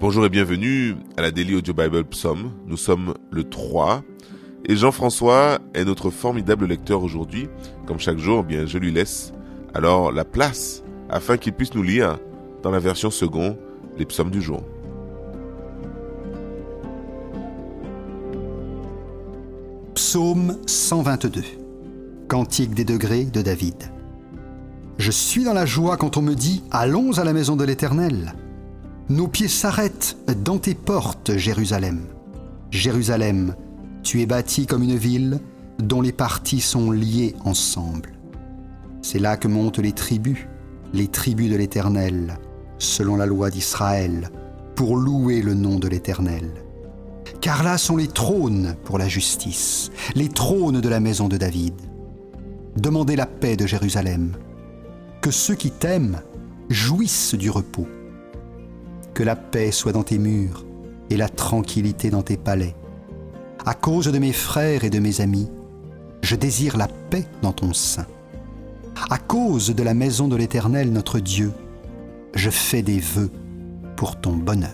Bonjour 0.00 0.24
et 0.24 0.30
bienvenue 0.30 0.96
à 1.18 1.20
la 1.20 1.30
Daily 1.30 1.56
Audio 1.56 1.74
Bible 1.74 2.04
Psalm. 2.04 2.52
Nous 2.66 2.78
sommes 2.78 3.12
le 3.30 3.44
3 3.44 4.02
et 4.64 4.74
Jean-François 4.74 5.58
est 5.74 5.84
notre 5.84 6.08
formidable 6.08 6.64
lecteur 6.64 7.02
aujourd'hui. 7.02 7.50
Comme 7.84 7.98
chaque 7.98 8.16
jour, 8.16 8.42
bien 8.42 8.64
je 8.64 8.78
lui 8.78 8.92
laisse 8.92 9.34
alors 9.74 10.10
la 10.10 10.24
place 10.24 10.82
afin 11.10 11.36
qu'il 11.36 11.52
puisse 11.52 11.74
nous 11.74 11.82
lire 11.82 12.18
dans 12.62 12.70
la 12.70 12.78
version 12.78 13.10
second 13.10 13.58
les 13.98 14.06
psaumes 14.06 14.30
du 14.30 14.40
jour. 14.40 14.62
Psaume 19.94 20.56
122 20.64 21.42
Cantique 22.26 22.72
des 22.72 22.84
degrés 22.86 23.24
de 23.24 23.42
David 23.42 23.92
Je 24.96 25.10
suis 25.10 25.44
dans 25.44 25.52
la 25.52 25.66
joie 25.66 25.98
quand 25.98 26.16
on 26.16 26.22
me 26.22 26.34
dit 26.34 26.62
Allons 26.70 27.18
à 27.18 27.24
la 27.24 27.34
maison 27.34 27.54
de 27.54 27.64
l'Éternel. 27.64 28.32
Nos 29.10 29.26
pieds 29.26 29.48
s'arrêtent 29.48 30.16
dans 30.44 30.58
tes 30.58 30.76
portes, 30.76 31.36
Jérusalem. 31.36 32.06
Jérusalem, 32.70 33.56
tu 34.04 34.22
es 34.22 34.26
bâtie 34.26 34.66
comme 34.66 34.84
une 34.84 34.94
ville 34.94 35.40
dont 35.80 36.00
les 36.00 36.12
parties 36.12 36.60
sont 36.60 36.92
liées 36.92 37.34
ensemble. 37.44 38.12
C'est 39.02 39.18
là 39.18 39.36
que 39.36 39.48
montent 39.48 39.80
les 39.80 39.90
tribus, 39.90 40.46
les 40.92 41.08
tribus 41.08 41.50
de 41.50 41.56
l'Éternel, 41.56 42.38
selon 42.78 43.16
la 43.16 43.26
loi 43.26 43.50
d'Israël, 43.50 44.30
pour 44.76 44.96
louer 44.96 45.42
le 45.42 45.54
nom 45.54 45.80
de 45.80 45.88
l'Éternel. 45.88 46.48
Car 47.40 47.64
là 47.64 47.78
sont 47.78 47.96
les 47.96 48.06
trônes 48.06 48.76
pour 48.84 48.96
la 48.96 49.08
justice, 49.08 49.90
les 50.14 50.28
trônes 50.28 50.80
de 50.80 50.88
la 50.88 51.00
maison 51.00 51.26
de 51.26 51.36
David. 51.36 51.74
Demandez 52.76 53.16
la 53.16 53.26
paix 53.26 53.56
de 53.56 53.66
Jérusalem. 53.66 54.36
Que 55.20 55.32
ceux 55.32 55.56
qui 55.56 55.72
t'aiment 55.72 56.20
jouissent 56.68 57.34
du 57.34 57.50
repos. 57.50 57.88
Que 59.14 59.22
la 59.22 59.36
paix 59.36 59.72
soit 59.72 59.92
dans 59.92 60.02
tes 60.02 60.18
murs 60.18 60.64
et 61.10 61.16
la 61.16 61.28
tranquillité 61.28 62.10
dans 62.10 62.22
tes 62.22 62.36
palais. 62.36 62.74
À 63.66 63.74
cause 63.74 64.06
de 64.06 64.18
mes 64.18 64.32
frères 64.32 64.84
et 64.84 64.90
de 64.90 64.98
mes 64.98 65.20
amis, 65.20 65.50
je 66.22 66.36
désire 66.36 66.76
la 66.76 66.88
paix 67.10 67.26
dans 67.42 67.52
ton 67.52 67.72
sein. 67.72 68.06
À 69.10 69.18
cause 69.18 69.74
de 69.74 69.82
la 69.82 69.94
maison 69.94 70.28
de 70.28 70.36
l'Éternel 70.36 70.92
notre 70.92 71.20
Dieu, 71.20 71.52
je 72.34 72.50
fais 72.50 72.82
des 72.82 73.00
vœux 73.00 73.30
pour 73.96 74.20
ton 74.20 74.32
bonheur. 74.32 74.70